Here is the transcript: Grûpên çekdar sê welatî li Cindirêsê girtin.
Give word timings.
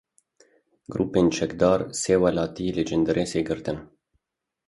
Grûpên 0.93 1.27
çekdar 1.37 1.79
sê 2.01 2.15
welatî 2.23 2.67
li 2.77 2.83
Cindirêsê 2.89 3.41
girtin. 3.49 3.77